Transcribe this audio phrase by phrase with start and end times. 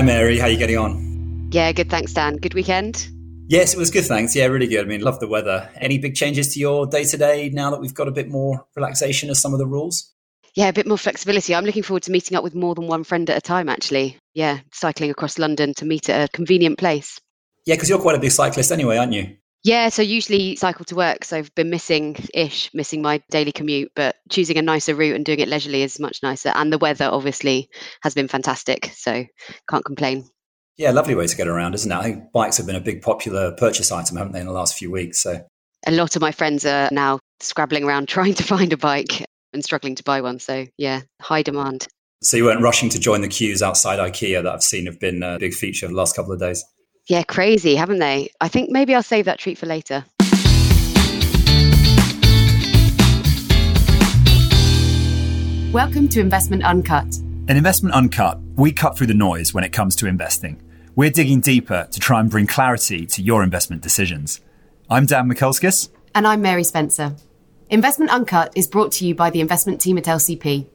[0.00, 0.38] Hi, Mary.
[0.38, 1.50] How are you getting on?
[1.52, 1.90] Yeah, good.
[1.90, 2.36] Thanks, Dan.
[2.36, 3.06] Good weekend?
[3.48, 4.06] Yes, it was good.
[4.06, 4.34] Thanks.
[4.34, 4.86] Yeah, really good.
[4.86, 5.68] I mean, love the weather.
[5.76, 8.64] Any big changes to your day to day now that we've got a bit more
[8.74, 10.10] relaxation of some of the rules?
[10.54, 11.54] Yeah, a bit more flexibility.
[11.54, 14.16] I'm looking forward to meeting up with more than one friend at a time, actually.
[14.32, 17.20] Yeah, cycling across London to meet at a convenient place.
[17.66, 19.36] Yeah, because you're quite a big cyclist anyway, aren't you?
[19.62, 21.24] Yeah, so usually cycle to work.
[21.24, 25.24] So I've been missing ish, missing my daily commute, but choosing a nicer route and
[25.24, 26.50] doing it leisurely is much nicer.
[26.54, 27.68] And the weather obviously
[28.02, 28.90] has been fantastic.
[28.94, 29.24] So
[29.68, 30.24] can't complain.
[30.78, 31.94] Yeah, lovely way to get around, isn't it?
[31.94, 34.78] I think bikes have been a big popular purchase item, haven't they, in the last
[34.78, 35.20] few weeks?
[35.22, 35.44] So
[35.86, 39.62] a lot of my friends are now scrabbling around trying to find a bike and
[39.62, 40.38] struggling to buy one.
[40.38, 41.86] So yeah, high demand.
[42.22, 45.22] So you weren't rushing to join the queues outside IKEA that I've seen have been
[45.22, 46.64] a big feature of the last couple of days.
[47.06, 48.30] Yeah, crazy, haven't they?
[48.40, 50.04] I think maybe I'll save that treat for later.
[55.72, 57.16] Welcome to Investment Uncut.
[57.48, 60.60] In Investment Uncut, we cut through the noise when it comes to investing.
[60.96, 64.40] We're digging deeper to try and bring clarity to your investment decisions.
[64.88, 65.88] I'm Dan Mikulskis.
[66.14, 67.14] And I'm Mary Spencer.
[67.68, 70.66] Investment Uncut is brought to you by the investment team at LCP.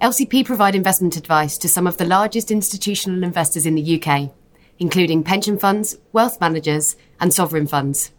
[0.00, 4.32] LCP provide investment advice to some of the largest institutional investors in the UK,
[4.78, 8.10] including pension funds, wealth managers, and sovereign funds.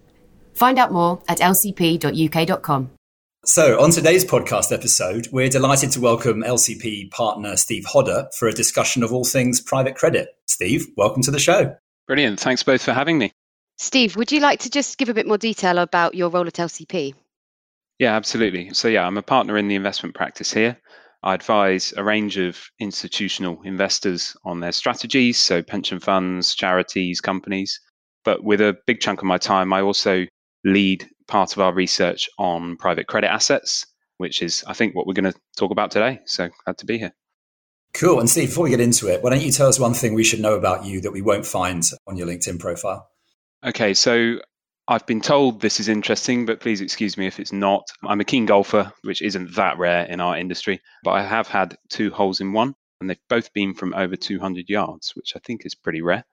[0.53, 2.91] Find out more at lcp.uk.com.
[3.45, 8.53] So, on today's podcast episode, we're delighted to welcome LCP partner Steve Hodder for a
[8.53, 10.29] discussion of all things private credit.
[10.47, 11.75] Steve, welcome to the show.
[12.07, 12.39] Brilliant.
[12.39, 13.33] Thanks both for having me.
[13.77, 16.53] Steve, would you like to just give a bit more detail about your role at
[16.53, 17.15] LCP?
[17.99, 18.73] Yeah, absolutely.
[18.73, 20.77] So, yeah, I'm a partner in the investment practice here.
[21.23, 27.79] I advise a range of institutional investors on their strategies, so pension funds, charities, companies.
[28.25, 30.25] But with a big chunk of my time, I also
[30.65, 33.85] lead part of our research on private credit assets,
[34.17, 36.19] which is, I think, what we're going to talk about today.
[36.25, 37.13] So glad to be here.
[37.93, 38.19] Cool.
[38.19, 40.23] And Steve, before we get into it, why don't you tell us one thing we
[40.23, 43.07] should know about you that we won't find on your LinkedIn profile?
[43.63, 43.93] Okay.
[43.93, 44.39] So
[44.87, 47.83] I've been told this is interesting, but please excuse me if it's not.
[48.03, 51.77] I'm a keen golfer, which isn't that rare in our industry, but I have had
[51.89, 55.65] two holes in one, and they've both been from over 200 yards, which I think
[55.65, 56.25] is pretty rare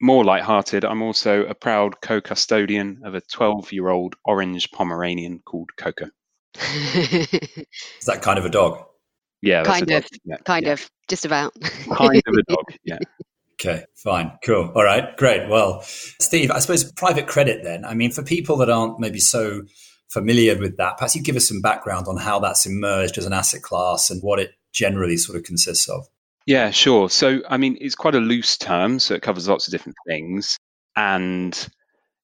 [0.00, 6.06] more light-hearted, I'm also a proud co-custodian of a 12-year-old orange Pomeranian called Coco.
[6.54, 8.84] Is that kind of a dog?
[9.42, 10.72] Yeah, kind of, yeah, kind yeah.
[10.72, 11.54] of, just about.
[11.60, 12.98] kind of a dog, yeah.
[13.58, 14.70] Okay, fine, cool.
[14.74, 15.48] All right, great.
[15.48, 17.84] Well, Steve, I suppose private credit then.
[17.86, 19.62] I mean, for people that aren't maybe so
[20.08, 23.32] familiar with that, perhaps you give us some background on how that's emerged as an
[23.32, 26.06] asset class and what it generally sort of consists of.
[26.46, 27.08] Yeah, sure.
[27.08, 30.58] So, I mean, it's quite a loose term, so it covers lots of different things.
[30.94, 31.68] And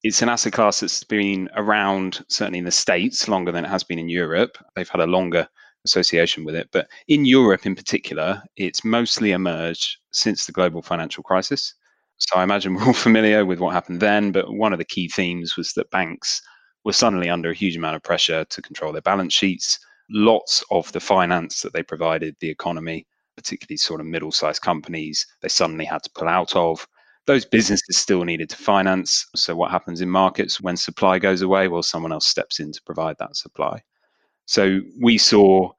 [0.03, 3.84] it's an asset class that's been around, certainly in the States, longer than it has
[3.84, 4.59] been in Europe.
[4.76, 5.48] They've had a longer
[5.84, 6.69] association with it.
[6.72, 11.75] But in Europe in particular, it's mostly emerged since the global financial crisis.
[12.19, 14.32] So I imagine we're all familiar with what happened then.
[14.32, 16.41] But one of the key themes was that banks
[16.84, 19.78] were suddenly under a huge amount of pressure to control their balance sheets.
[20.10, 23.06] Lots of the finance that they provided the economy
[23.37, 26.87] particularly sort of middle sized companies, they suddenly had to pull out of.
[27.26, 29.26] Those businesses still needed to finance.
[29.37, 31.69] So, what happens in markets when supply goes away?
[31.69, 33.82] Well, someone else steps in to provide that supply.
[34.47, 35.70] So, we saw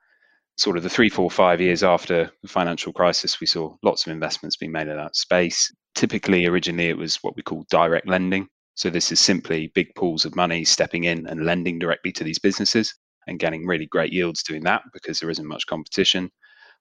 [0.58, 4.12] sort of the three, four, five years after the financial crisis, we saw lots of
[4.12, 5.72] investments being made in that space.
[5.96, 8.48] Typically, originally, it was what we call direct lending.
[8.76, 12.40] So, this is simply big pools of money stepping in and lending directly to these
[12.40, 12.94] businesses
[13.28, 16.30] and getting really great yields doing that because there isn't much competition.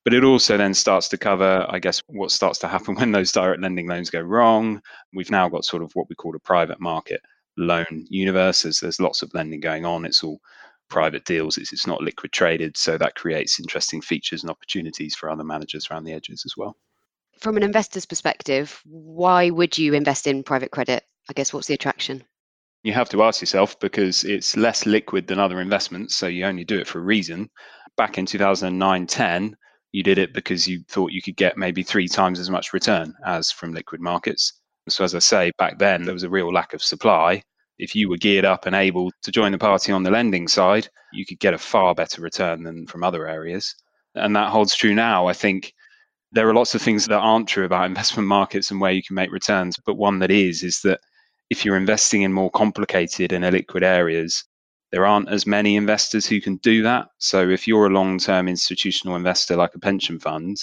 [0.05, 3.33] But it also then starts to cover, I guess, what starts to happen when those
[3.33, 4.81] direct lending loans go wrong.
[5.15, 7.21] We've now got sort of what we call a private market
[7.57, 8.63] loan universe.
[8.63, 10.05] There's, there's lots of lending going on.
[10.05, 10.41] It's all
[10.93, 11.57] private deals.
[11.57, 12.77] It's, it's not liquid traded.
[12.77, 16.77] So that creates interesting features and opportunities for other managers around the edges as well.
[17.41, 21.03] From an investor's perspective, why would you invest in private credit?
[21.31, 22.23] I guess what's the attraction?
[22.83, 26.15] You have to ask yourself because it's less liquid than other investments.
[26.15, 27.49] So you only do it for a reason.
[27.97, 29.57] Back in 2009 10,
[29.93, 33.15] you did it because you thought you could get maybe three times as much return
[33.25, 34.61] as from liquid markets.
[34.91, 37.43] So, as I say, back then there was a real lack of supply.
[37.83, 40.89] If you were geared up and able to join the party on the lending side,
[41.13, 43.75] you could get a far better return than from other areas.
[44.15, 45.27] And that holds true now.
[45.27, 45.75] I think
[46.31, 49.17] there are lots of things that aren't true about investment markets and where you can
[49.17, 49.75] make returns.
[49.85, 51.01] But one that is, is that
[51.51, 54.45] if you're investing in more complicated and illiquid areas,
[54.93, 57.09] there aren't as many investors who can do that.
[57.19, 60.57] So if you're a long term institutional investor like a pension fund,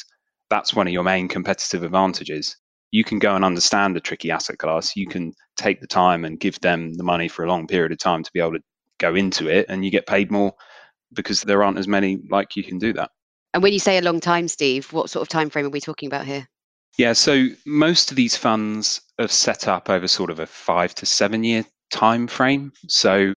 [0.49, 2.55] that's one of your main competitive advantages.
[2.91, 4.95] You can go and understand a tricky asset class.
[4.95, 7.99] You can take the time and give them the money for a long period of
[7.99, 8.63] time to be able to
[8.97, 10.53] go into it, and you get paid more
[11.13, 13.11] because there aren't as many like you can do that.
[13.53, 15.81] And when you say a long time, Steve, what sort of time frame are we
[15.81, 16.47] talking about here?
[16.97, 21.05] Yeah, so most of these funds are set up over sort of a five to
[21.05, 22.73] seven year time frame.
[22.87, 23.33] So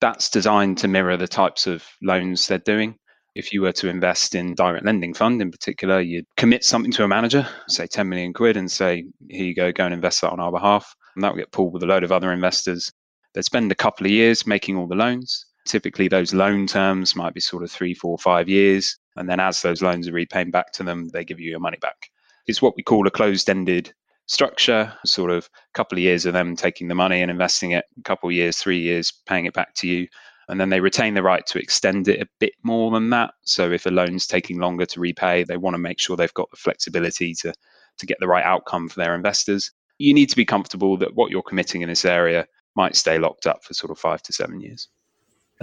[0.00, 2.96] that's designed to mirror the types of loans they're doing.
[3.34, 7.04] If you were to invest in direct lending fund in particular, you'd commit something to
[7.04, 10.32] a manager, say 10 million quid, and say, here you go, go and invest that
[10.32, 10.94] on our behalf.
[11.14, 12.92] And that would get pooled with a load of other investors.
[13.34, 15.46] They'd spend a couple of years making all the loans.
[15.66, 18.98] Typically, those loan terms might be sort of three, four, five years.
[19.16, 21.78] And then as those loans are repaid back to them, they give you your money
[21.80, 22.10] back.
[22.46, 23.92] It's what we call a closed ended
[24.26, 27.84] structure, sort of a couple of years of them taking the money and investing it,
[27.98, 30.06] a couple of years, three years, paying it back to you.
[30.50, 33.34] And then they retain the right to extend it a bit more than that.
[33.42, 36.50] So if a loan's taking longer to repay, they want to make sure they've got
[36.50, 37.54] the flexibility to,
[37.98, 39.70] to get the right outcome for their investors.
[39.98, 43.46] You need to be comfortable that what you're committing in this area might stay locked
[43.46, 44.88] up for sort of five to seven years.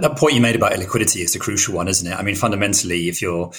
[0.00, 2.14] That point you made about illiquidity is a crucial one, isn't it?
[2.14, 3.50] I mean, fundamentally, if you're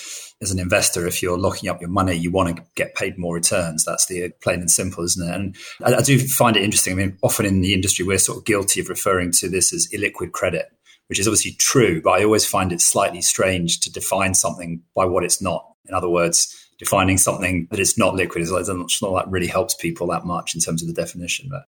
[0.41, 3.35] as an investor, if you're locking up your money, you want to get paid more
[3.35, 3.83] returns.
[3.83, 5.35] That's the plain and simple, isn't it?
[5.35, 6.93] And I, I do find it interesting.
[6.93, 9.89] I mean, often in the industry, we're sort of guilty of referring to this as
[9.93, 10.71] illiquid credit,
[11.09, 15.05] which is obviously true, but I always find it slightly strange to define something by
[15.05, 15.65] what it's not.
[15.85, 19.73] In other words, defining something that it's not liquid is like, not that really helps
[19.73, 21.49] people that much in terms of the definition.
[21.49, 21.63] But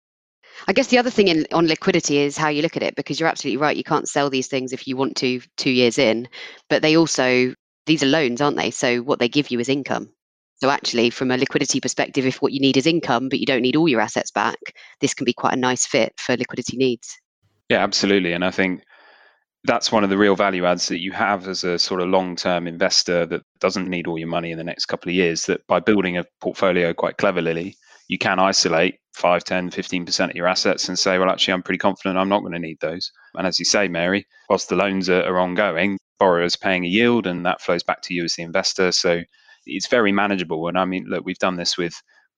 [0.66, 3.20] I guess the other thing in, on liquidity is how you look at it, because
[3.20, 3.76] you're absolutely right.
[3.76, 6.28] You can't sell these things if you want to two years in,
[6.70, 7.54] but they also,
[7.84, 8.70] these are loans, aren't they?
[8.70, 10.08] So what they give you is income.
[10.62, 13.60] So actually, from a liquidity perspective, if what you need is income, but you don't
[13.60, 14.56] need all your assets back,
[15.02, 17.18] this can be quite a nice fit for liquidity needs.
[17.68, 18.32] Yeah, absolutely.
[18.32, 18.82] And I think
[19.66, 22.36] that's one of the real value adds that you have as a sort of long
[22.36, 25.46] term investor that doesn't need all your money in the next couple of years.
[25.46, 27.76] That by building a portfolio quite cleverly,
[28.08, 31.78] you can isolate 5, 10, 15% of your assets and say, well, actually, I'm pretty
[31.78, 33.10] confident I'm not going to need those.
[33.34, 37.26] And as you say, Mary, whilst the loans are, are ongoing, borrowers paying a yield
[37.26, 38.92] and that flows back to you as the investor.
[38.92, 39.22] So
[39.66, 40.68] it's very manageable.
[40.68, 41.94] And I mean, look, we've done this with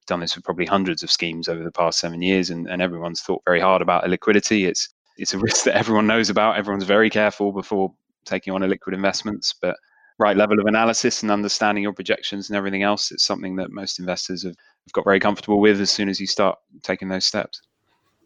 [0.07, 3.21] done this with probably hundreds of schemes over the past seven years, and, and everyone's
[3.21, 4.67] thought very hard about illiquidity.
[4.67, 6.57] It's it's a risk that everyone knows about.
[6.57, 7.93] Everyone's very careful before
[8.25, 9.75] taking on illiquid investments, but
[10.17, 13.99] right level of analysis and understanding your projections and everything else, it's something that most
[13.99, 14.55] investors have
[14.89, 17.61] have got very comfortable with as soon as you start taking those steps.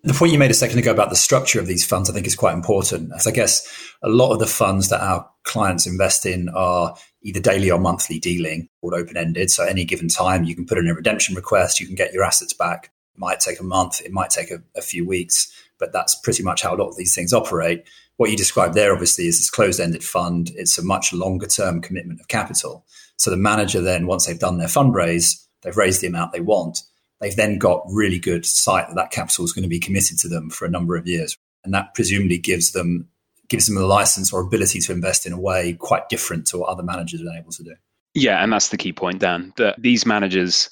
[0.05, 2.27] The point you made a second ago about the structure of these funds, I think,
[2.27, 3.11] is quite important.
[3.15, 3.65] As I guess
[4.03, 8.19] a lot of the funds that our clients invest in are either daily or monthly
[8.19, 9.49] dealing or open ended.
[9.49, 12.23] So, any given time, you can put in a redemption request, you can get your
[12.23, 12.91] assets back.
[13.15, 15.49] It might take a month, it might take a, a few weeks,
[15.83, 17.83] but that's pretty much how a lot of these things operate.
[18.15, 20.49] What you described there, obviously, is this closed ended fund.
[20.55, 22.85] It's a much longer term commitment of capital.
[23.17, 26.83] So, the manager then, once they've done their fundraise, they've raised the amount they want,
[27.19, 30.29] they've then got really good sight that that capital is going to be committed to
[30.29, 31.37] them for a number of years.
[31.65, 33.09] And that presumably gives them
[33.49, 36.69] gives them a license or ability to invest in a way quite different to what
[36.69, 37.75] other managers are able to do.
[38.13, 39.51] Yeah, and that's the key point, Dan.
[39.57, 40.69] That these managers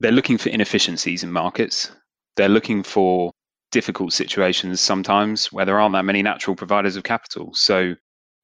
[0.00, 1.90] they're looking for inefficiencies in markets.
[2.36, 3.32] They're looking for
[3.72, 7.50] difficult situations sometimes where there aren't that many natural providers of capital.
[7.54, 7.94] So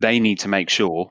[0.01, 1.11] they need to make sure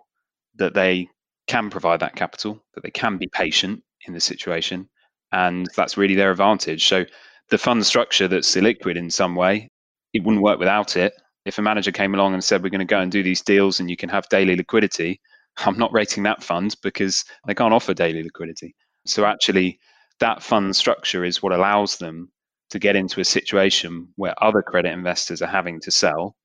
[0.57, 1.07] that they
[1.47, 4.89] can provide that capital, that they can be patient, in the situation.
[5.31, 6.87] And that's really their advantage.
[6.87, 7.05] So
[7.49, 9.69] the fund structure that's illiquid in some way,
[10.13, 11.13] it wouldn't work without it.
[11.45, 13.79] If a manager came along and said, We're going to go and do these deals
[13.79, 15.21] and you can have daily liquidity,
[15.57, 18.75] I'm not rating that fund because they can't offer daily liquidity.
[19.05, 19.79] So actually,
[20.19, 22.31] that fund structure is what allows them
[22.69, 26.35] to get into a situation where other credit investors are having to sell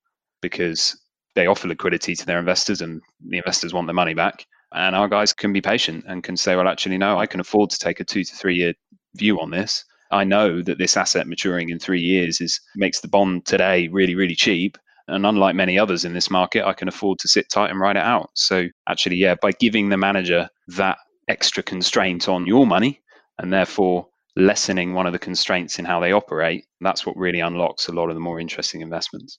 [0.41, 0.99] because
[1.35, 4.45] they offer liquidity to their investors and the investors want their money back.
[4.73, 7.69] And our guys can be patient and can say, well, actually, no, I can afford
[7.71, 8.73] to take a two to three year
[9.15, 9.85] view on this.
[10.11, 14.15] I know that this asset maturing in three years is makes the bond today really,
[14.15, 14.77] really cheap.
[15.07, 17.97] And unlike many others in this market, I can afford to sit tight and ride
[17.97, 18.29] it out.
[18.35, 23.01] So actually, yeah, by giving the manager that extra constraint on your money
[23.37, 27.87] and therefore lessening one of the constraints in how they operate, that's what really unlocks
[27.87, 29.37] a lot of the more interesting investments.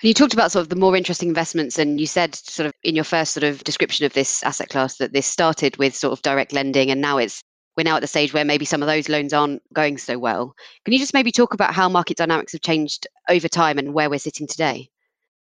[0.00, 2.72] And you talked about sort of the more interesting investments, and you said sort of
[2.84, 6.12] in your first sort of description of this asset class that this started with sort
[6.12, 7.42] of direct lending, and now it's
[7.76, 10.52] we're now at the stage where maybe some of those loans aren't going so well.
[10.84, 14.10] Can you just maybe talk about how market dynamics have changed over time and where
[14.10, 14.88] we're sitting today?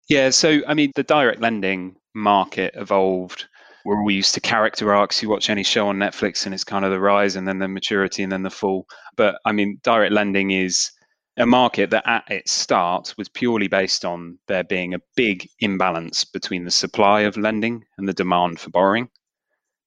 [0.09, 3.47] Yeah, so I mean, the direct lending market evolved.
[3.85, 5.23] We're all used to character arcs.
[5.23, 7.69] You watch any show on Netflix, and it's kind of the rise, and then the
[7.69, 8.87] maturity, and then the fall.
[9.17, 10.91] But I mean, direct lending is
[11.37, 16.25] a market that at its start was purely based on there being a big imbalance
[16.25, 19.09] between the supply of lending and the demand for borrowing.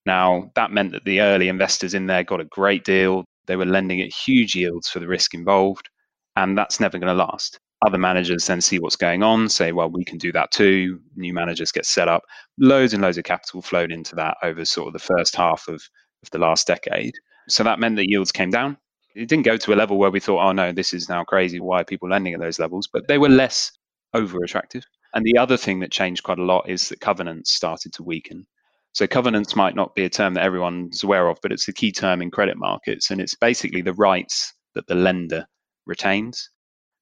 [0.05, 3.25] Now, that meant that the early investors in there got a great deal.
[3.45, 5.89] They were lending at huge yields for the risk involved,
[6.35, 7.59] and that's never going to last.
[7.85, 10.99] Other managers then see what's going on, say, well, we can do that too.
[11.15, 12.23] New managers get set up.
[12.57, 15.75] Loads and loads of capital flowed into that over sort of the first half of,
[16.23, 17.13] of the last decade.
[17.47, 18.77] So that meant that yields came down.
[19.15, 21.59] It didn't go to a level where we thought, oh no, this is now crazy.
[21.59, 22.87] Why are people lending at those levels?
[22.91, 23.71] But they were less
[24.13, 24.83] over attractive.
[25.13, 28.45] And the other thing that changed quite a lot is that covenants started to weaken.
[28.93, 31.91] So covenants might not be a term that everyone's aware of, but it's the key
[31.91, 33.11] term in credit markets.
[33.11, 35.45] And it's basically the rights that the lender
[35.85, 36.49] retains.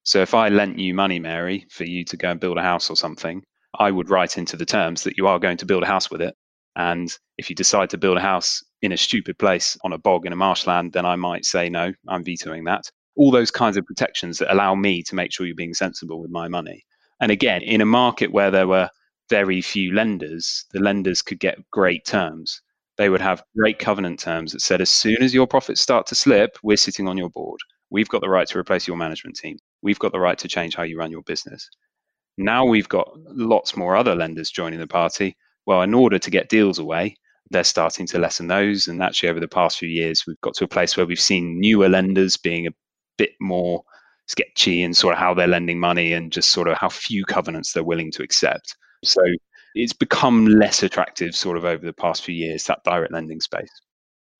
[0.05, 2.91] So if I lent you money, Mary, for you to go and build a house
[2.91, 3.43] or something,
[3.79, 6.21] I would write into the terms that you are going to build a house with
[6.21, 6.35] it.
[6.75, 10.27] And if you decide to build a house in a stupid place on a bog
[10.27, 12.91] in a marshland, then I might say, no, I'm vetoing that.
[13.15, 16.29] All those kinds of protections that allow me to make sure you're being sensible with
[16.29, 16.83] my money.
[17.19, 18.89] And again, in a market where there were
[19.29, 22.61] very few lenders, the lenders could get great terms.
[22.97, 26.15] They would have great covenant terms that said, as soon as your profits start to
[26.15, 27.59] slip, we're sitting on your board.
[27.89, 29.57] We've got the right to replace your management team.
[29.85, 31.69] We've got the right to change how you run your business.
[32.39, 35.37] Now we've got lots more other lenders joining the party.
[35.67, 37.17] Well, in order to get deals away,
[37.51, 38.87] they're starting to lessen those.
[38.87, 41.59] And actually, over the past few years, we've got to a place where we've seen
[41.59, 42.71] newer lenders being a
[43.19, 43.83] bit more
[44.25, 47.71] sketchy in sort of how they're lending money and just sort of how few covenants
[47.71, 48.75] they're willing to accept.
[49.03, 49.21] So
[49.75, 53.69] it's become less attractive sort of over the past few years, that direct lending space.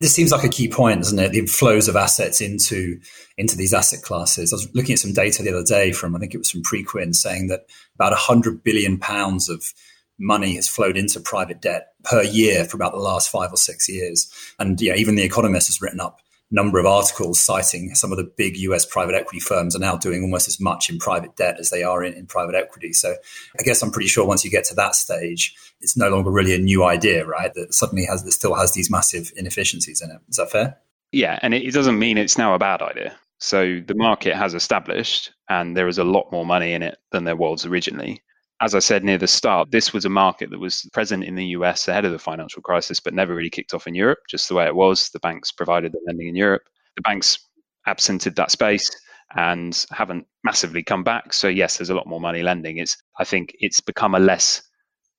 [0.02, 1.32] This seems like a key point, doesn't it?
[1.32, 3.00] The flows of assets into
[3.38, 4.52] into these asset classes.
[4.52, 6.64] I was looking at some data the other day from I think it was from
[6.64, 9.74] Preqin saying that about hundred billion pounds of
[10.18, 13.90] money has flowed into private debt per year for about the last five or six
[13.90, 14.32] years.
[14.60, 16.20] And yeah, even the Economist has written up
[16.52, 20.22] number of articles citing some of the big US private equity firms are now doing
[20.22, 22.94] almost as much in private debt as they are in, in, private equity.
[22.94, 23.16] So
[23.60, 26.54] I guess I'm pretty sure once you get to that stage, it's no longer really
[26.54, 27.54] a new idea, right?
[27.54, 30.18] That suddenly has that still has these massive inefficiencies in it.
[30.30, 30.78] Is that fair?
[31.12, 33.16] Yeah, and it doesn't mean it's now a bad idea.
[33.40, 37.26] So the market has established and there is a lot more money in it than
[37.26, 38.22] there was originally
[38.62, 41.48] as I said near the start, this was a market that was present in the
[41.48, 44.56] US ahead of the financial crisis, but never really kicked off in Europe, just the
[44.56, 45.10] way it was.
[45.10, 46.64] The banks provided the lending in Europe.
[46.96, 47.38] The banks
[47.86, 48.90] absented that space
[49.36, 51.34] and haven't massively come back.
[51.34, 52.78] So yes, there's a lot more money lending.
[52.78, 54.62] It's I think it's become a less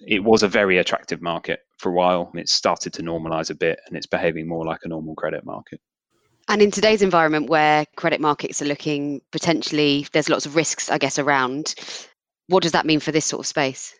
[0.00, 2.30] it was a very attractive market for a while.
[2.34, 5.80] It's started to normalize a bit and it's behaving more like a normal credit market.
[6.48, 10.98] And in today's environment where credit markets are looking potentially, there's lots of risks, I
[10.98, 11.74] guess, around.
[12.48, 13.94] What does that mean for this sort of space?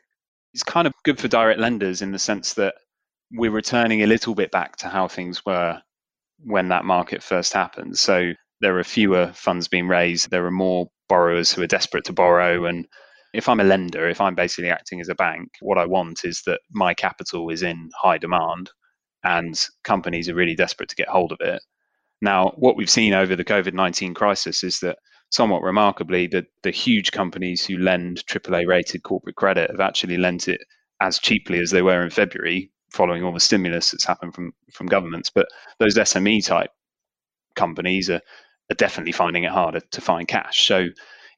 [0.55, 2.75] It's kind of good for direct lenders in the sense that
[3.33, 5.81] we're returning a little bit back to how things were
[6.45, 7.99] when that market first happened.
[7.99, 12.13] So there are fewer funds being raised, there are more borrowers who are desperate to
[12.13, 12.65] borrow.
[12.67, 12.87] And
[13.35, 16.43] if I'm a lender, if I'm basically acting as a bank, what I want is
[16.47, 18.71] that my capital is in high demand
[19.25, 21.61] and companies are really desperate to get hold of it.
[22.23, 24.99] Now, what we've seen over the COVID 19 crisis is that
[25.31, 30.49] somewhat remarkably, the, the huge companies who lend AAA rated corporate credit have actually lent
[30.49, 30.61] it
[31.01, 34.87] as cheaply as they were in February, following all the stimulus that's happened from, from
[34.87, 35.31] governments.
[35.31, 36.71] But those SME type
[37.55, 38.21] companies are,
[38.71, 40.67] are definitely finding it harder to find cash.
[40.67, 40.89] So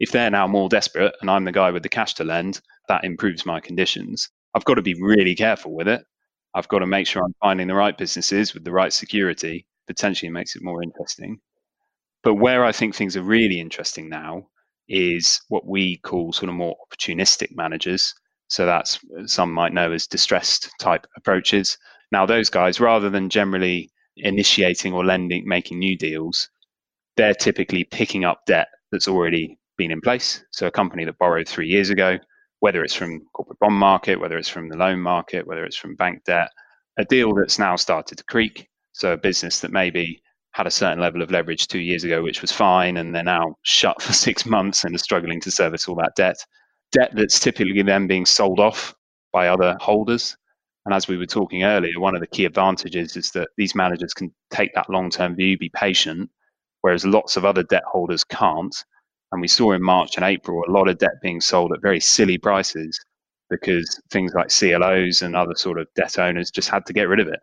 [0.00, 3.04] if they're now more desperate and I'm the guy with the cash to lend, that
[3.04, 4.30] improves my conditions.
[4.54, 6.02] I've got to be really careful with it.
[6.54, 9.66] I've got to make sure I'm finding the right businesses with the right security.
[9.86, 11.40] Potentially makes it more interesting.
[12.28, 14.48] But where I think things are really interesting now
[14.86, 18.14] is what we call sort of more opportunistic managers.
[18.48, 21.78] So that's some might know as distressed type approaches.
[22.12, 26.50] Now, those guys, rather than generally initiating or lending, making new deals,
[27.16, 30.44] they're typically picking up debt that's already been in place.
[30.50, 32.18] So a company that borrowed three years ago,
[32.60, 35.96] whether it's from corporate bond market, whether it's from the loan market, whether it's from
[35.96, 36.50] bank debt,
[36.98, 38.68] a deal that's now started to creak.
[38.92, 40.20] So a business that maybe
[40.52, 43.54] had a certain level of leverage two years ago, which was fine, and they're now
[43.62, 46.36] shut for six months and are struggling to service all that debt.
[46.92, 48.94] Debt that's typically then being sold off
[49.32, 50.36] by other holders.
[50.86, 54.14] And as we were talking earlier, one of the key advantages is that these managers
[54.14, 56.30] can take that long term view, be patient,
[56.80, 58.74] whereas lots of other debt holders can't.
[59.30, 62.00] And we saw in March and April a lot of debt being sold at very
[62.00, 62.98] silly prices
[63.50, 67.20] because things like CLOs and other sort of debt owners just had to get rid
[67.20, 67.40] of it.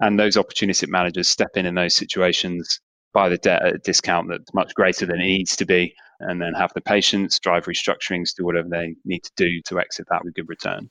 [0.00, 2.80] And those opportunistic managers step in in those situations,
[3.12, 6.40] buy the debt at a discount that's much greater than it needs to be, and
[6.40, 10.24] then have the patience, drive restructurings, do whatever they need to do to exit that
[10.24, 10.88] with good return.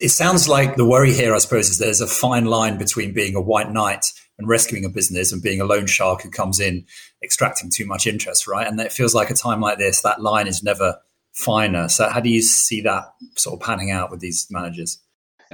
[0.00, 3.36] It sounds like the worry here, I suppose, is there's a fine line between being
[3.36, 4.06] a white knight
[4.36, 6.84] and rescuing a business and being a loan shark who comes in
[7.22, 8.66] extracting too much interest, right?
[8.66, 10.98] And it feels like a time like this, that line is never
[11.32, 11.88] finer.
[11.88, 13.04] So, how do you see that
[13.36, 14.98] sort of panning out with these managers?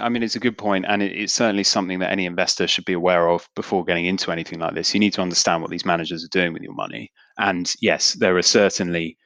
[0.00, 2.93] I mean, it's a good point, and it's certainly something that any investor should be
[2.93, 4.95] aware of before getting into anything like this.
[4.95, 7.11] You need to understand what these managers are doing with your money.
[7.38, 9.17] And yes, there are certainly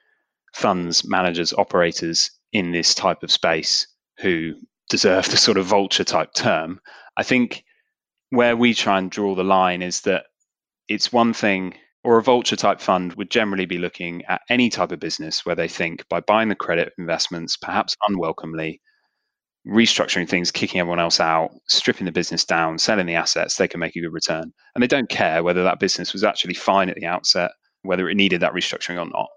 [0.54, 3.86] funds, managers, operators in this type of space
[4.18, 4.54] who
[4.90, 6.80] deserve the sort of vulture type term.
[7.16, 7.64] I think
[8.30, 10.24] where we try and draw the line is that
[10.88, 11.74] it's one thing,
[12.04, 15.54] or a vulture type fund would generally be looking at any type of business where
[15.54, 18.80] they think by buying the credit investments, perhaps unwelcomely,
[19.66, 23.80] restructuring things, kicking everyone else out, stripping the business down, selling the assets, they can
[23.80, 24.52] make a good return.
[24.74, 27.52] And they don't care whether that business was actually fine at the outset,
[27.82, 29.28] whether it needed that restructuring or not.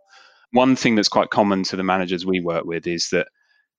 [0.51, 3.27] One thing that's quite common to the managers we work with is that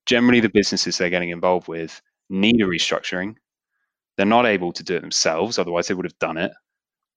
[0.04, 2.00] generally the businesses they're getting involved with
[2.30, 3.34] need a restructuring.
[4.16, 6.52] They're not able to do it themselves, otherwise, they would have done it.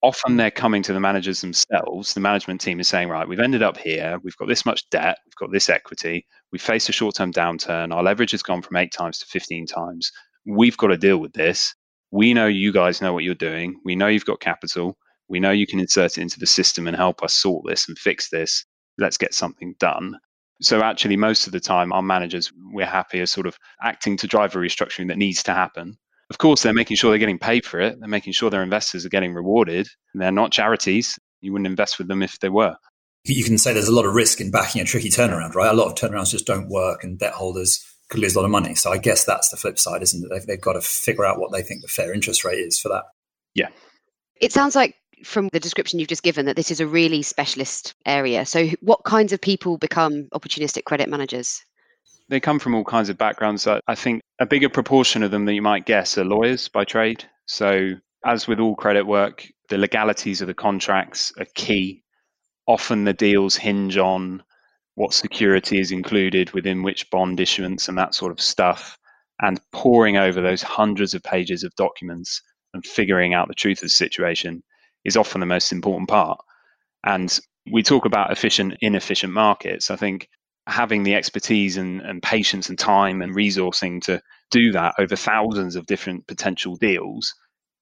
[0.02, 2.14] Often they're coming to the managers themselves.
[2.14, 4.18] The management team is saying, right, we've ended up here.
[4.24, 5.18] We've got this much debt.
[5.26, 6.26] We've got this equity.
[6.52, 7.94] We've faced a short term downturn.
[7.94, 10.10] Our leverage has gone from eight times to 15 times.
[10.46, 11.76] We've got to deal with this.
[12.12, 13.80] We know you guys know what you're doing.
[13.84, 14.98] We know you've got capital.
[15.28, 18.00] We know you can insert it into the system and help us sort this and
[18.00, 18.66] fix this.
[18.98, 20.18] Let's get something done.
[20.62, 24.28] So actually, most of the time, our managers, we're happy as sort of acting to
[24.28, 25.98] drive a restructuring that needs to happen.
[26.30, 28.00] Of course, they're making sure they're getting paid for it.
[28.00, 29.88] They're making sure their investors are getting rewarded.
[30.14, 31.18] They're not charities.
[31.42, 32.76] You wouldn't invest with them if they were.
[33.26, 35.72] You can say there's a lot of risk in backing a tricky turnaround, right?
[35.72, 38.52] A lot of turnarounds just don't work, and debt holders could lose a lot of
[38.52, 38.76] money.
[38.76, 40.30] So I guess that's the flip side, isn't it?
[40.30, 42.90] They've, they've got to figure out what they think the fair interest rate is for
[42.90, 43.04] that.
[43.54, 43.70] Yeah.
[44.40, 47.94] It sounds like from the description you've just given that this is a really specialist
[48.06, 48.46] area.
[48.46, 51.64] So, what kinds of people become opportunistic credit managers?
[52.30, 53.68] They come from all kinds of backgrounds.
[53.68, 57.26] I think a bigger proportion of them than you might guess are lawyers by trade.
[57.48, 57.94] So,
[58.24, 62.04] as with all credit work, the legalities of the contracts are key.
[62.68, 64.44] Often the deals hinge on
[64.96, 68.98] what security is included within which bond issuance and that sort of stuff.
[69.42, 72.42] And poring over those hundreds of pages of documents
[72.74, 74.62] and figuring out the truth of the situation
[75.06, 76.40] is often the most important part.
[77.06, 77.40] And
[77.72, 79.90] we talk about efficient, inefficient markets.
[79.90, 80.28] I think
[80.68, 85.76] having the expertise and, and patience and time and resourcing to do that over thousands
[85.76, 87.34] of different potential deals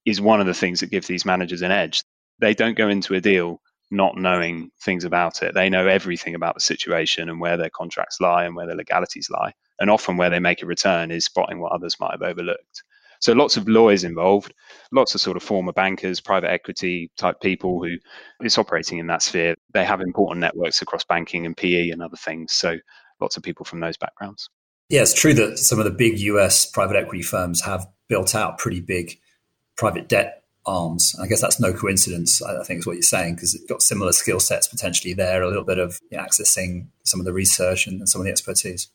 [0.06, 2.02] is one of the things that gives these managers an edge.
[2.38, 3.60] They don't go into a deal
[3.90, 5.54] not knowing things about it.
[5.54, 9.30] They know everything about the situation and where their contracts lie and where their legalities
[9.30, 9.52] lie.
[9.80, 12.82] And often where they make a return is spotting what others might have overlooked.
[13.20, 14.52] So lots of lawyers involved,
[14.92, 17.96] lots of sort of former bankers, private equity type people who
[18.44, 19.56] is operating in that sphere.
[19.74, 22.52] They have important networks across banking and PE and other things.
[22.52, 22.76] So
[23.20, 24.48] lots of people from those backgrounds.
[24.88, 28.58] Yeah, it's true that some of the big US private equity firms have built out
[28.58, 29.18] pretty big
[29.76, 31.14] private debt arms.
[31.20, 34.12] I guess that's no coincidence, I think is what you're saying, because it's got similar
[34.12, 38.20] skill sets potentially there, a little bit of accessing some of the research and some
[38.20, 38.88] of the expertise.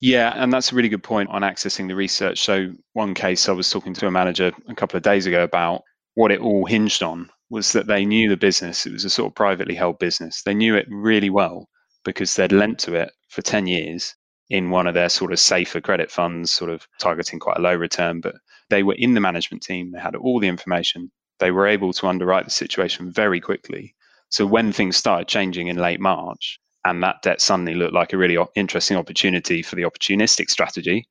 [0.00, 2.40] Yeah, and that's a really good point on accessing the research.
[2.40, 5.82] So, one case I was talking to a manager a couple of days ago about
[6.14, 8.86] what it all hinged on was that they knew the business.
[8.86, 10.42] It was a sort of privately held business.
[10.42, 11.68] They knew it really well
[12.04, 14.14] because they'd lent to it for 10 years
[14.50, 17.74] in one of their sort of safer credit funds, sort of targeting quite a low
[17.74, 18.20] return.
[18.20, 18.36] But
[18.70, 22.06] they were in the management team, they had all the information, they were able to
[22.06, 23.94] underwrite the situation very quickly.
[24.28, 28.18] So, when things started changing in late March, and that debt suddenly looked like a
[28.18, 31.06] really interesting opportunity for the opportunistic strategy.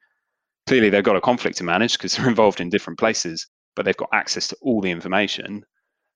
[0.68, 3.96] Clearly, they've got a conflict to manage because they're involved in different places, but they've
[3.96, 5.64] got access to all the information.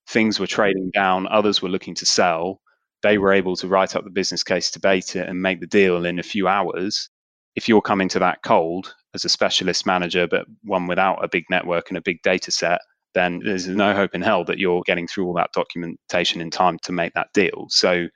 [0.07, 2.61] Things were trading down, others were looking to sell.
[3.03, 6.05] They were able to write up the business case, debate it, and make the deal
[6.05, 7.09] in a few hours.
[7.55, 11.45] If you're coming to that cold as a specialist manager, but one without a big
[11.49, 12.79] network and a big data set,
[13.13, 16.77] then there's no hope in hell that you're getting through all that documentation in time
[16.83, 17.65] to make that deal.
[17.69, 18.07] So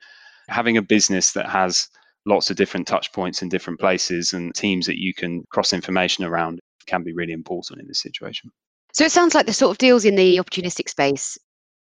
[0.48, 1.88] having a business that has
[2.26, 6.24] lots of different touch points in different places and teams that you can cross information
[6.24, 8.50] around can be really important in this situation.
[8.92, 11.38] So it sounds like the sort of deals in the opportunistic space,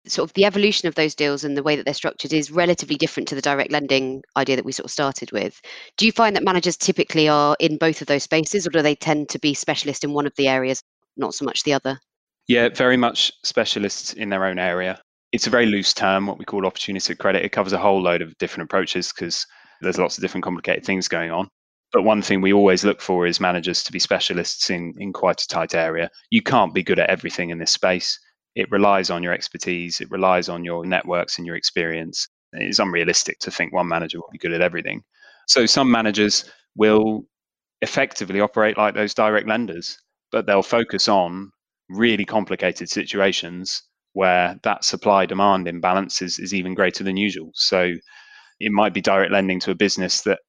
[0.06, 2.96] sort of the evolution of those deals and the way that they're structured is relatively
[2.96, 5.60] different to the direct lending idea that we sort of started with.
[5.96, 8.94] Do you find that managers typically are in both of those spaces or do they
[8.94, 10.82] tend to be specialist in one of the areas,
[11.16, 11.98] not so much the other?
[12.46, 15.00] Yeah, very much specialists in their own area
[15.32, 17.44] it's a very loose term, what we call opportunistic credit.
[17.44, 19.46] It covers a whole load of different approaches because
[19.80, 21.48] there's lots of different complicated things going on.
[21.92, 25.40] But one thing we always look for is managers to be specialists in, in quite
[25.40, 26.10] a tight area.
[26.30, 28.18] You can't be good at everything in this space.
[28.54, 32.26] It relies on your expertise, it relies on your networks and your experience.
[32.52, 35.02] It's unrealistic to think one manager will be good at everything.
[35.46, 37.24] So some managers will
[37.80, 39.98] effectively operate like those direct lenders,
[40.32, 41.50] but they'll focus on
[41.88, 43.82] really complicated situations
[44.18, 47.52] where that supply demand imbalance is, is even greater than usual.
[47.54, 47.94] So
[48.58, 50.40] it might be direct lending to a business that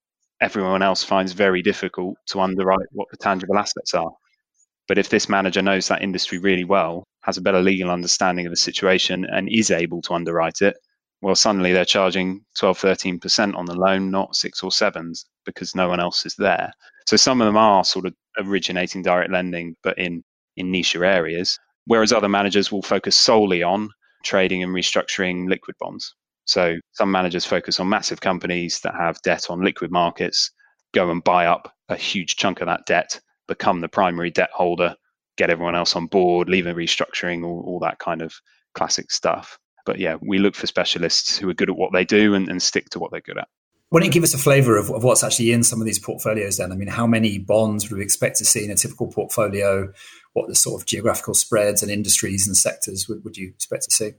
[0.41, 4.09] everyone else finds very difficult to underwrite what the tangible assets are.
[4.87, 8.51] But if this manager knows that industry really well, has a better legal understanding of
[8.51, 10.75] the situation, and is able to underwrite it,
[11.21, 15.87] well, suddenly they're charging 12, 13% on the loan, not six or sevens, because no
[15.87, 16.71] one else is there.
[17.05, 20.23] So some of them are sort of originating direct lending, but in,
[20.57, 23.89] in niche areas whereas other managers will focus solely on
[24.23, 26.13] trading and restructuring liquid bonds.
[26.45, 30.51] So some managers focus on massive companies that have debt on liquid markets,
[30.93, 34.95] go and buy up a huge chunk of that debt, become the primary debt holder,
[35.35, 38.35] get everyone else on board, leave a restructuring, all, all that kind of
[38.75, 39.57] classic stuff.
[39.87, 42.61] But yeah, we look for specialists who are good at what they do and, and
[42.61, 43.47] stick to what they're good at.
[43.89, 45.97] Why don't you give us a flavour of, of, what's actually in some of these
[45.97, 46.71] portfolios then?
[46.71, 49.91] I mean, how many bonds would we expect to see in a typical portfolio?
[50.33, 53.91] What the sort of geographical spreads and industries and sectors would, would you expect to
[53.91, 54.11] see?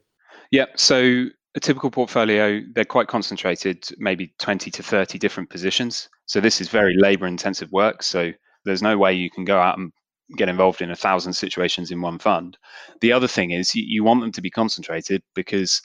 [0.50, 6.08] Yeah, so a typical portfolio, they're quite concentrated, maybe 20 to 30 different positions.
[6.26, 8.02] So this is very labor intensive work.
[8.02, 8.32] So
[8.64, 9.92] there's no way you can go out and
[10.36, 12.56] get involved in a thousand situations in one fund.
[13.00, 15.82] The other thing is you, you want them to be concentrated because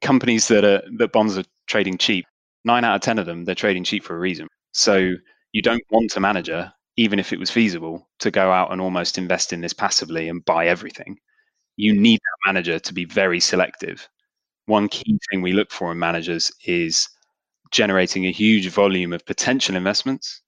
[0.00, 2.26] companies that are that bonds are trading cheap,
[2.64, 4.48] nine out of ten of them, they're trading cheap for a reason.
[4.72, 5.14] So
[5.52, 9.18] you don't want a manager, even if it was feasible, to go out and almost
[9.18, 11.18] invest in this passively and buy everything.
[11.76, 14.08] You need that manager to be very selective
[14.68, 17.08] one key thing we look for in managers is
[17.70, 20.42] generating a huge volume of potential investments,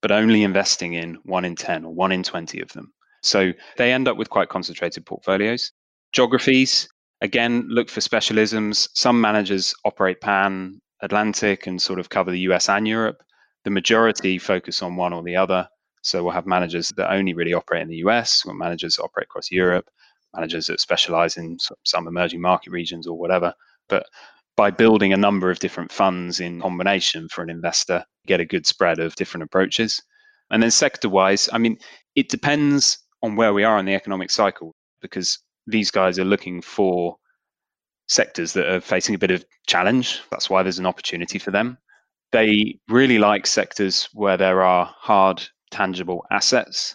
[0.00, 2.92] but only investing in one in 10 or one in 20 of them.
[3.22, 5.72] So they end up with quite concentrated portfolios.
[6.12, 6.88] Geographies,
[7.20, 8.88] again, look for specialisms.
[8.94, 13.22] Some managers operate pan Atlantic and sort of cover the US and Europe.
[13.64, 15.68] The majority focus on one or the other.
[16.02, 19.26] So we'll have managers that only really operate in the US, or managers that operate
[19.26, 19.88] across Europe,
[20.34, 23.54] managers that specialize in some emerging market regions or whatever.
[23.88, 24.06] But
[24.56, 28.66] by building a number of different funds in combination for an investor, get a good
[28.66, 30.02] spread of different approaches.
[30.50, 31.78] And then sector wise, I mean,
[32.14, 36.60] it depends on where we are in the economic cycle because these guys are looking
[36.60, 37.16] for
[38.08, 40.20] sectors that are facing a bit of challenge.
[40.30, 41.78] That's why there's an opportunity for them.
[42.32, 46.94] They really like sectors where there are hard, tangible assets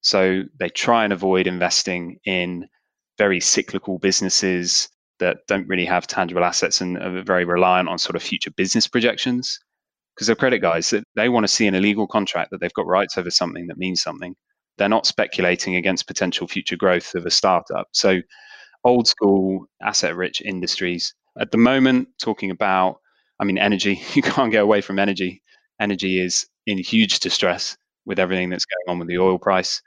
[0.00, 2.68] so they try and avoid investing in
[3.18, 8.16] very cyclical businesses that don't really have tangible assets and are very reliant on sort
[8.16, 9.58] of future business projections.
[10.14, 12.86] Because they're credit guys, they want to see in a legal contract that they've got
[12.86, 14.34] rights over something that means something.
[14.78, 17.88] They're not speculating against potential future growth of a startup.
[17.92, 18.20] So
[18.84, 21.14] old school asset rich industries.
[21.38, 23.00] At the moment, talking about,
[23.40, 25.42] I mean, energy, you can't get away from energy.
[25.80, 29.80] Energy is in huge distress with everything that's going on with the oil price.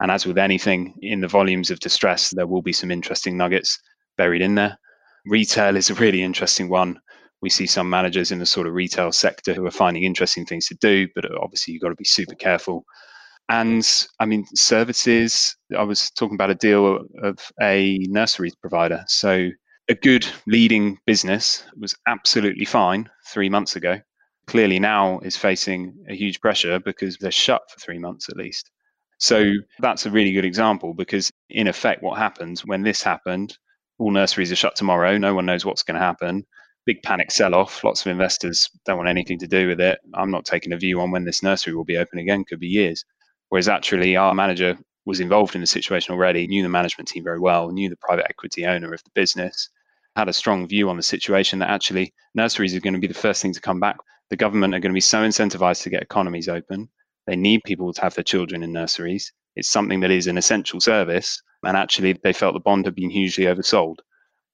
[0.00, 3.78] And as with anything in the volumes of distress, there will be some interesting nuggets
[4.16, 4.78] buried in there.
[5.26, 6.98] Retail is a really interesting one.
[7.40, 10.66] We see some managers in the sort of retail sector who are finding interesting things
[10.68, 12.84] to do, but obviously you've got to be super careful.
[13.48, 13.86] And
[14.20, 19.04] I mean, services, I was talking about a deal of a nursery provider.
[19.06, 19.50] So
[19.88, 24.00] a good leading business was absolutely fine three months ago.
[24.46, 28.70] Clearly now is facing a huge pressure because they're shut for three months at least.
[29.18, 29.44] So
[29.78, 33.56] that's a really good example because, in effect, what happens when this happened,
[33.98, 35.18] all nurseries are shut tomorrow.
[35.18, 36.44] No one knows what's going to happen.
[36.86, 37.84] Big panic sell off.
[37.84, 39.98] Lots of investors don't want anything to do with it.
[40.14, 42.66] I'm not taking a view on when this nursery will be open again, could be
[42.66, 43.04] years.
[43.54, 47.38] Whereas actually, our manager was involved in the situation already, knew the management team very
[47.38, 49.68] well, knew the private equity owner of the business,
[50.16, 53.14] had a strong view on the situation that actually nurseries are going to be the
[53.14, 53.96] first thing to come back.
[54.30, 56.88] The government are going to be so incentivized to get economies open
[57.28, 59.32] they need people to have their children in nurseries.
[59.54, 61.40] It's something that is an essential service.
[61.62, 63.98] And actually, they felt the bond had been hugely oversold.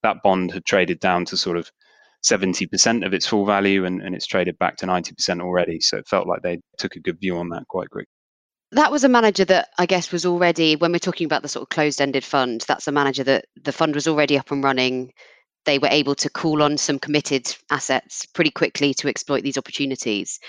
[0.03, 1.71] That bond had traded down to sort of
[2.23, 5.81] 70% of its full value and, and it's traded back to 90% already.
[5.81, 8.07] So it felt like they took a good view on that quite quick.
[8.73, 11.63] That was a manager that I guess was already, when we're talking about the sort
[11.63, 15.11] of closed ended fund, that's a manager that the fund was already up and running.
[15.65, 20.39] They were able to call on some committed assets pretty quickly to exploit these opportunities.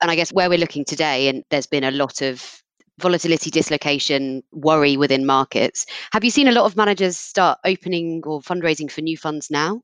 [0.00, 2.62] And I guess where we're looking today, and there's been a lot of
[2.98, 5.84] volatility, dislocation, worry within markets.
[6.12, 9.82] Have you seen a lot of managers start opening or fundraising for new funds now?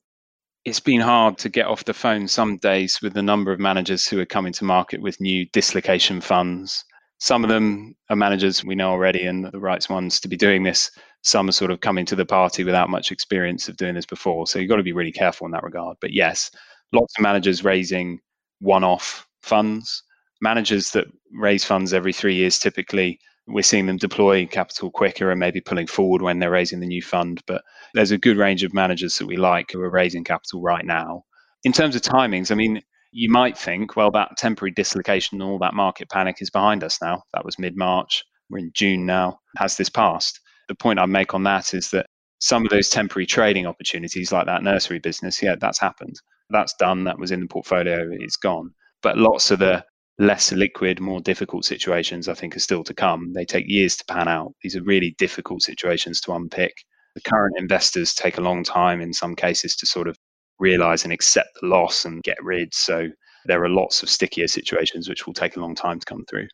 [0.65, 4.07] It's been hard to get off the phone some days with the number of managers
[4.07, 6.85] who are coming to market with new dislocation funds.
[7.21, 10.63] Some of them are managers we know already and the right ones to be doing
[10.63, 10.91] this.
[11.23, 14.47] Some are sort of coming to the party without much experience of doing this before.
[14.47, 15.99] So you've got to be really careful in that regard.
[16.01, 16.51] But yes,
[16.93, 18.21] lots of managers raising
[18.61, 20.03] one off funds.
[20.41, 25.41] Managers that raise funds every three years typically we're seeing them deploy capital quicker and
[25.41, 27.43] maybe pulling forward when they're raising the new fund.
[27.47, 27.63] But
[27.95, 31.25] there's a good range of managers that we like who are raising capital right now.
[31.65, 35.59] In terms of timings, I mean, you might think, well, that temporary dislocation and all
[35.59, 37.23] that market panic is behind us now.
[37.35, 38.23] That was mid March.
[38.49, 39.39] We're in June now.
[39.57, 40.41] Has this passed?
[40.69, 42.07] The point I make on that is that
[42.41, 46.17] some of those temporary trading opportunities, like that nursery business, yeah, that's happened.
[46.51, 47.05] That's done.
[47.05, 48.09] That was in the portfolio.
[48.13, 48.71] It's gone.
[49.03, 49.85] But lots of the
[50.19, 53.33] less liquid, more difficult situations, I think, are still to come.
[53.35, 54.53] They take years to pan out.
[54.63, 56.75] These are really difficult situations to unpick.
[57.15, 60.17] The current investors take a long time in some cases to sort of
[60.61, 62.73] realize and accept the loss and get rid.
[62.75, 63.09] So
[63.47, 66.49] there are lots of stickier situations which will take a long time to come through.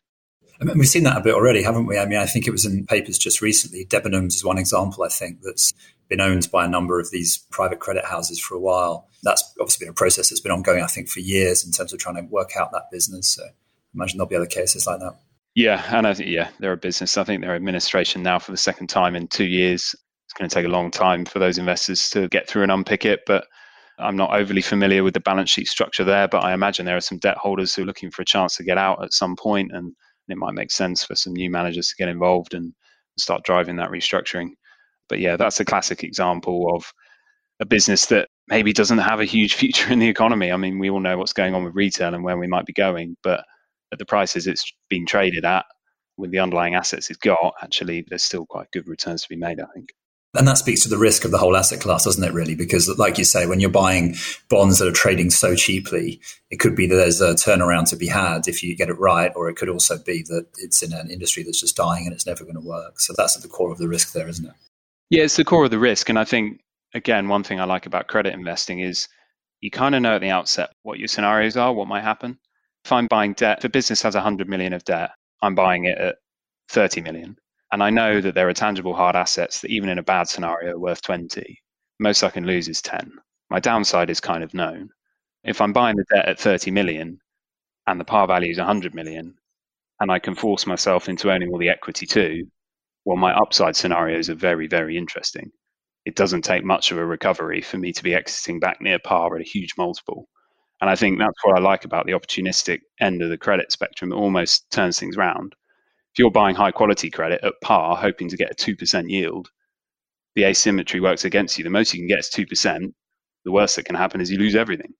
[0.59, 1.99] I mean, we've seen that a bit already, haven't we?
[1.99, 3.85] I mean, I think it was in papers just recently.
[3.85, 5.73] Debenhams is one example, I think, that's
[6.09, 9.07] been owned by a number of these private credit houses for a while.
[9.21, 11.99] That's obviously been a process that's been ongoing, I think, for years in terms of
[11.99, 13.35] trying to work out that business.
[13.35, 13.49] So I
[13.93, 15.13] imagine there'll be other cases like that.
[15.53, 17.17] Yeah, and I think yeah, they're a business.
[17.17, 19.95] I think they're administration now for the second time in two years.
[20.25, 23.05] It's going to take a long time for those investors to get through and unpick
[23.05, 23.45] it, but
[23.99, 27.01] I'm not overly familiar with the balance sheet structure there, but I imagine there are
[27.01, 29.71] some debt holders who are looking for a chance to get out at some point,
[29.73, 29.93] and
[30.27, 32.73] it might make sense for some new managers to get involved and
[33.17, 34.49] start driving that restructuring.
[35.09, 36.91] But yeah, that's a classic example of
[37.59, 40.51] a business that maybe doesn't have a huge future in the economy.
[40.51, 42.73] I mean, we all know what's going on with retail and where we might be
[42.73, 43.43] going, but
[43.91, 45.65] at the prices it's being traded at,
[46.17, 49.59] with the underlying assets it's got, actually, there's still quite good returns to be made,
[49.59, 49.89] I think.
[50.37, 52.55] And that speaks to the risk of the whole asset class, doesn't it, really?
[52.55, 54.15] Because, like you say, when you're buying
[54.49, 56.21] bonds that are trading so cheaply,
[56.51, 59.31] it could be that there's a turnaround to be had if you get it right,
[59.35, 62.25] or it could also be that it's in an industry that's just dying and it's
[62.25, 62.99] never going to work.
[62.99, 64.53] So that's at the core of the risk there, isn't it?
[65.09, 66.09] Yeah, it's the core of the risk.
[66.09, 66.61] And I think,
[66.93, 69.07] again, one thing I like about credit investing is
[69.61, 72.37] you kind of know at the outset what your scenarios are, what might happen.
[72.85, 75.97] If I'm buying debt, if a business has 100 million of debt, I'm buying it
[75.97, 76.17] at
[76.69, 77.37] 30 million
[77.71, 80.75] and I know that there are tangible hard assets that even in a bad scenario
[80.75, 81.61] are worth 20.
[81.99, 83.11] Most I can lose is 10.
[83.49, 84.89] My downside is kind of known.
[85.43, 87.19] If I'm buying the debt at 30 million
[87.85, 89.35] and the par value is 100 million,
[89.99, 92.47] and I can force myself into owning all the equity too,
[93.03, 95.51] well, my upside scenarios are very, very interesting.
[96.05, 99.35] It doesn't take much of a recovery for me to be exiting back near par
[99.35, 100.29] at a huge multiple.
[100.79, 104.13] And I think that's what I like about the opportunistic end of the credit spectrum.
[104.13, 105.55] It almost turns things around
[106.17, 109.51] if you're buying high quality credit at par, hoping to get a 2% yield,
[110.35, 111.63] the asymmetry works against you.
[111.63, 112.91] The most you can get is 2%.
[113.45, 114.93] The worst that can happen is you lose everything.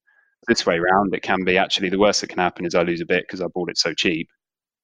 [0.48, 3.02] This way around, it can be actually the worst that can happen is I lose
[3.02, 4.30] a bit because I bought it so cheap.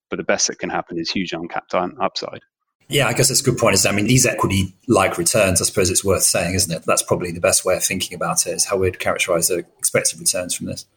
[0.09, 2.41] But the best that can happen is huge uncapped upside.
[2.89, 3.75] Yeah, I guess that's a good point.
[3.75, 5.61] Is I mean, these equity-like returns.
[5.61, 6.83] I suppose it's worth saying, isn't it?
[6.87, 8.55] That's probably the best way of thinking about it.
[8.55, 10.87] Is how we'd characterise the expected returns from this.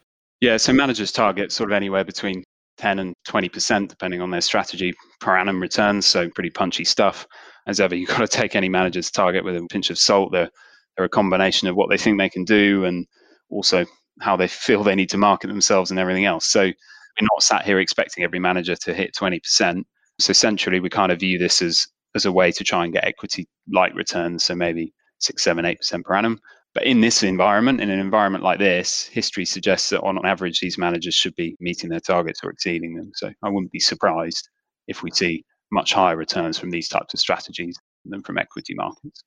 [0.41, 2.43] Yeah, so managers target sort of anywhere between
[2.77, 6.05] 10 and 20%, depending on their strategy per annum returns.
[6.05, 7.25] So pretty punchy stuff.
[7.67, 10.31] As ever, you've got to take any manager's target with a pinch of salt.
[10.31, 10.49] They're,
[10.95, 13.05] they're a combination of what they think they can do and
[13.49, 13.85] also
[14.21, 16.45] how they feel they need to market themselves and everything else.
[16.45, 19.83] So we're not sat here expecting every manager to hit 20%.
[20.19, 23.05] So essentially, we kind of view this as, as a way to try and get
[23.05, 24.43] equity like returns.
[24.43, 26.39] So maybe six, seven, eight percent per annum.
[26.77, 30.77] But in this environment, in an environment like this, history suggests that on average, these
[30.77, 33.09] managers should be meeting their targets or exceeding them.
[33.15, 34.47] So I wouldn't be surprised
[34.87, 39.23] if we see much higher returns from these types of strategies than from equity markets.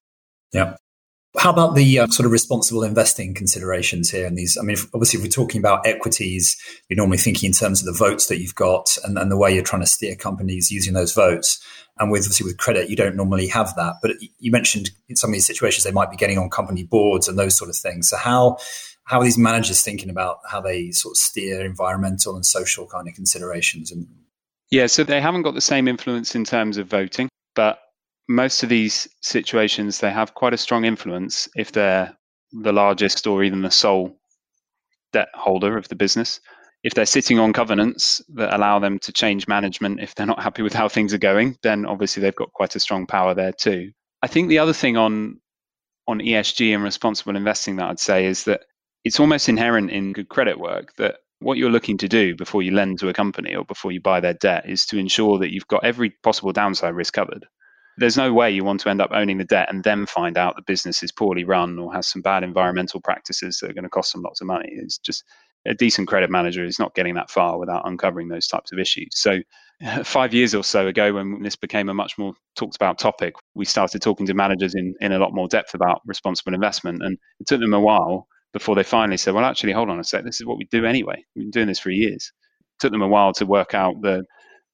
[0.52, 0.76] Yeah.
[1.38, 4.26] How about the uh, sort of responsible investing considerations here?
[4.26, 6.56] And these, I mean, if, obviously, if we're talking about equities,
[6.88, 9.54] you're normally thinking in terms of the votes that you've got and, and the way
[9.54, 11.64] you're trying to steer companies using those votes.
[12.00, 13.96] And with obviously with credit, you don't normally have that.
[14.02, 17.28] But you mentioned in some of these situations, they might be getting on company boards
[17.28, 18.08] and those sort of things.
[18.08, 18.56] So how
[19.04, 23.08] how are these managers thinking about how they sort of steer environmental and social kind
[23.08, 23.90] of considerations?
[23.90, 24.06] And
[24.70, 27.80] yeah, so they haven't got the same influence in terms of voting, but
[28.30, 32.16] most of these situations they have quite a strong influence if they're
[32.52, 34.16] the largest or even the sole
[35.12, 36.40] debt holder of the business.
[36.84, 40.62] If they're sitting on covenants that allow them to change management if they're not happy
[40.62, 43.90] with how things are going, then obviously they've got quite a strong power there too.
[44.22, 45.40] I think the other thing on
[46.06, 48.60] on ESG and responsible investing that I'd say is that
[49.02, 52.70] it's almost inherent in good credit work that what you're looking to do before you
[52.70, 55.66] lend to a company or before you buy their debt is to ensure that you've
[55.66, 57.44] got every possible downside risk covered
[57.98, 60.56] there's no way you want to end up owning the debt and then find out
[60.56, 63.90] the business is poorly run or has some bad environmental practices that are going to
[63.90, 64.68] cost them lots of money.
[64.72, 65.24] It's just
[65.66, 69.08] a decent credit manager is not getting that far without uncovering those types of issues.
[69.12, 69.40] So,
[70.04, 73.64] five years or so ago, when this became a much more talked about topic, we
[73.64, 77.02] started talking to managers in, in a lot more depth about responsible investment.
[77.02, 80.04] And it took them a while before they finally said, well, actually, hold on a
[80.04, 81.24] sec, this is what we do anyway.
[81.34, 82.32] We've been doing this for years.
[82.60, 84.24] It took them a while to work out the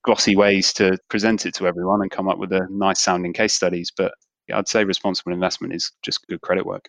[0.06, 3.52] glossy ways to present it to everyone and come up with a nice sounding case
[3.52, 3.92] studies.
[3.94, 4.14] But
[4.52, 6.88] I'd say responsible investment is just good credit work.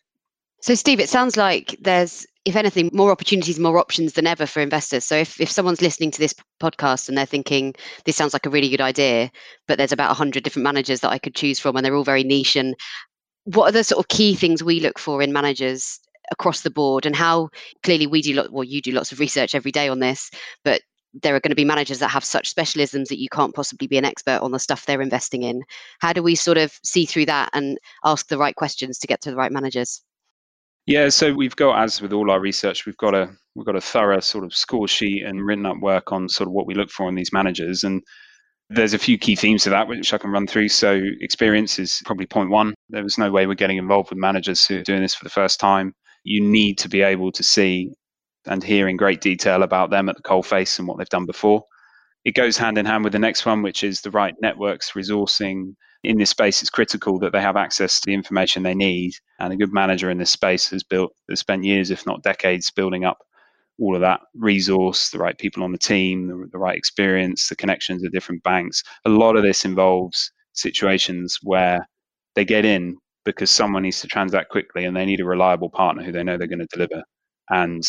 [0.62, 4.60] So, Steve, it sounds like there's, if anything, more opportunities, more options than ever for
[4.60, 5.04] investors.
[5.04, 7.76] So, if, if someone's listening to this podcast and they're thinking,
[8.06, 9.30] this sounds like a really good idea,
[9.68, 12.24] but there's about 100 different managers that I could choose from and they're all very
[12.24, 12.76] niche, and
[13.44, 16.00] what are the sort of key things we look for in managers
[16.32, 17.50] across the board and how
[17.84, 20.30] clearly we do, lot, well, you do lots of research every day on this,
[20.66, 20.82] but
[21.22, 23.98] there are going to be managers that have such specialisms that you can't possibly be
[23.98, 25.64] an expert on the stuff they're investing in.
[26.00, 29.22] How do we sort of see through that and ask the right questions to get
[29.22, 30.02] to the right managers?
[30.86, 33.82] Yeah, so we've got, as with all our research, we've got a we've got a
[33.82, 36.90] thorough sort of score sheet and written up work on sort of what we look
[36.90, 37.84] for in these managers.
[37.84, 38.02] And
[38.70, 40.70] there's a few key themes to that which I can run through.
[40.70, 42.74] So experience is probably point one.
[42.90, 45.30] There was no way we're getting involved with managers who are doing this for the
[45.30, 45.94] first time.
[46.24, 47.92] You need to be able to see
[48.48, 51.64] and hear in great detail about them at the coalface and what they've done before.
[52.26, 55.76] It goes hand in hand with the next one, which is the right networks, resourcing,
[56.04, 59.14] in this space, it's critical that they have access to the information they need.
[59.40, 62.72] And a good manager in this space has built, has spent years, if not decades,
[62.72, 63.18] building up
[63.80, 67.56] all of that resource, the right people on the team, the, the right experience, the
[67.56, 68.84] connections to different banks.
[69.06, 71.88] A lot of this involves situations where
[72.36, 76.04] they get in because someone needs to transact quickly and they need a reliable partner
[76.04, 77.04] who they know they're going to deliver.
[77.50, 77.84] And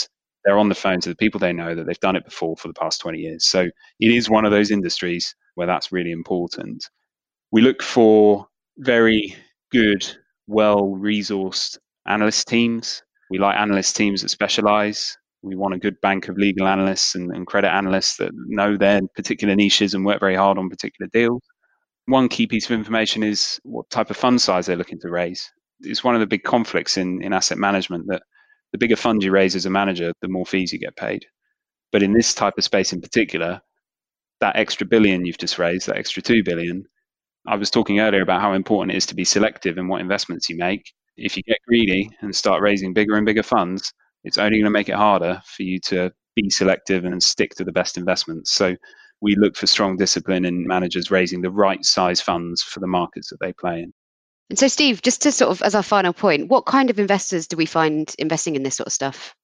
[0.44, 2.68] they're on the phone to the people they know that they've done it before for
[2.68, 3.46] the past 20 years.
[3.46, 3.68] So
[4.01, 6.85] it is one of those industries where that's really important
[7.51, 8.46] we look for
[8.79, 9.35] very
[9.70, 10.07] good,
[10.46, 13.03] well resourced analyst teams.
[13.31, 15.16] We like analyst teams that specialize.
[15.42, 19.01] We want a good bank of legal analysts and, and, credit analysts that know their
[19.14, 21.42] particular niches and work very hard on particular deals.
[22.07, 25.48] One key piece of information is what type of fund size they're looking to raise.
[25.81, 28.22] It's one of the big conflicts in, in asset management that
[28.72, 31.24] the bigger fund you raise as a manager, the more fees you get paid.
[31.92, 33.61] But in this type of space in particular,
[34.40, 36.85] that extra billion you've just raised, that extra two billion,
[37.46, 40.48] I was talking earlier about how important it is to be selective in what investments
[40.48, 40.92] you make.
[41.16, 43.92] If you get greedy and start raising bigger and bigger funds,
[44.24, 47.64] it's only going to make it harder for you to be selective and stick to
[47.64, 48.52] the best investments.
[48.52, 48.76] So
[49.20, 53.31] we look for strong discipline in managers raising the right size funds for the markets
[53.31, 53.92] that they play in.
[54.50, 57.46] And so, Steve, just to sort of as our final point, what kind of investors
[57.46, 59.34] do we find investing in this sort of stuff?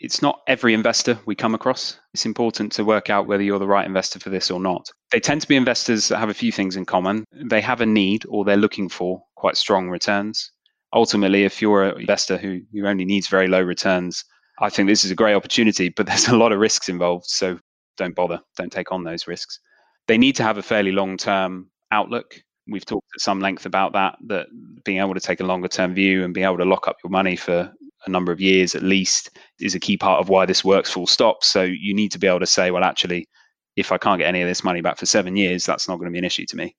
[0.00, 1.98] it's not every investor we come across.
[2.12, 4.90] It's important to work out whether you're the right investor for this or not.
[5.12, 7.24] They tend to be investors that have a few things in common.
[7.32, 10.50] They have a need or they're looking for quite strong returns.
[10.92, 14.24] Ultimately, if you're an investor who, who only needs very low returns,
[14.60, 17.26] I think this is a great opportunity, but there's a lot of risks involved.
[17.26, 17.58] So
[17.96, 19.58] don't bother, don't take on those risks.
[20.06, 22.42] They need to have a fairly long term outlook.
[22.66, 24.46] We've talked at some length about that, that
[24.84, 27.10] being able to take a longer term view and being able to lock up your
[27.10, 27.72] money for
[28.06, 31.06] a number of years at least is a key part of why this works full
[31.06, 31.44] stop.
[31.44, 33.28] So you need to be able to say, well, actually,
[33.76, 36.06] if I can't get any of this money back for seven years, that's not going
[36.06, 36.76] to be an issue to me.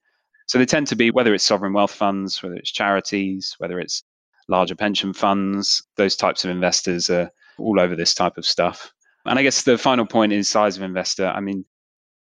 [0.48, 4.04] So they tend to be whether it's sovereign wealth funds, whether it's charities, whether it's
[4.48, 8.94] larger pension funds, those types of investors are all over this type of stuff.
[9.26, 11.28] And I guess the final point is size of investor.
[11.28, 11.66] I mean,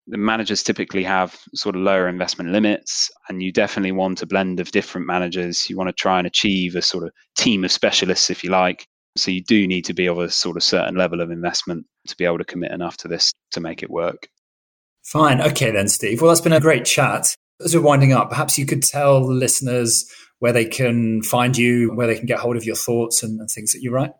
[0.07, 4.59] the managers typically have sort of lower investment limits and you definitely want a blend
[4.59, 5.69] of different managers.
[5.69, 8.85] You want to try and achieve a sort of team of specialists if you like.
[9.15, 12.17] So you do need to be of a sort of certain level of investment to
[12.17, 14.27] be able to commit enough to this to make it work.
[15.05, 15.41] Fine.
[15.41, 16.21] Okay then steve.
[16.21, 17.35] Well that's been a great chat.
[17.63, 20.05] As we're winding up perhaps you could tell the listeners
[20.39, 23.49] where they can find you where they can get hold of your thoughts and, and
[23.49, 24.11] things that you write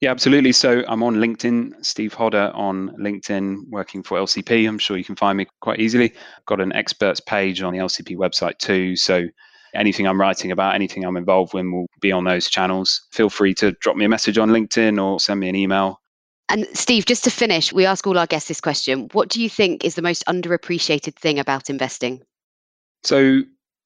[0.00, 0.52] yeah, absolutely.
[0.52, 4.68] So I'm on LinkedIn, Steve Hodder on LinkedIn, working for LCP.
[4.68, 6.12] I'm sure you can find me quite easily.
[6.46, 8.94] Got an experts page on the LCP website too.
[8.94, 9.24] So
[9.74, 13.06] anything I'm writing about, anything I'm involved in will be on those channels.
[13.10, 16.00] Feel free to drop me a message on LinkedIn or send me an email.
[16.48, 19.08] And Steve, just to finish, we ask all our guests this question.
[19.12, 22.22] What do you think is the most underappreciated thing about investing?
[23.02, 23.40] So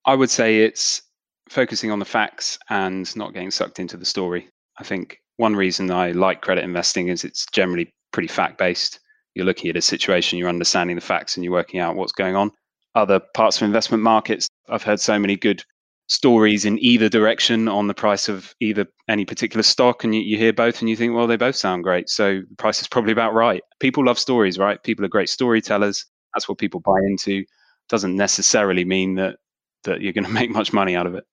[0.04, 1.02] I would say it's
[1.48, 4.48] focusing on the facts and not getting sucked into the story.
[4.78, 9.00] I think one reason I like credit investing is it's generally pretty fact based.
[9.34, 12.36] You're looking at a situation, you're understanding the facts, and you're working out what's going
[12.36, 12.50] on.
[12.94, 15.64] Other parts of investment markets, I've heard so many good
[16.08, 20.36] stories in either direction on the price of either any particular stock and you, you,
[20.36, 22.10] hear both and you think well they both sound great.
[22.10, 23.62] So the price is probably about right.
[23.80, 24.82] People love stories right?
[24.82, 26.04] People are great storytellers.
[26.34, 27.44] That's what people buy into.
[27.88, 29.36] Doesn't necessarily mean that
[29.84, 31.24] that you're going to make much money out of it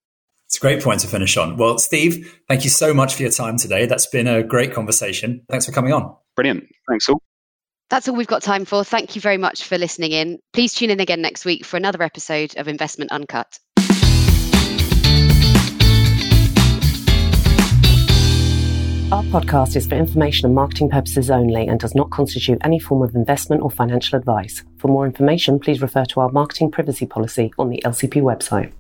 [0.50, 1.58] it's a great point to finish on.
[1.58, 3.86] Well, Steve, thank you so much for your time today.
[3.86, 5.44] That's been a great conversation.
[5.48, 6.16] Thanks for coming on.
[6.36, 6.64] Brilliant.
[6.90, 7.22] Thanks all.
[7.92, 8.84] That's all we've got time for.
[8.84, 10.40] Thank you very much for listening in.
[10.54, 13.60] Please tune in again next week for another episode of Investment Uncut.
[19.12, 23.04] Our podcast is for information and marketing purposes only and does not constitute any form
[23.04, 24.64] of investment or financial advice.
[24.78, 28.72] For more information, please refer to our marketing privacy policy on the LCP website.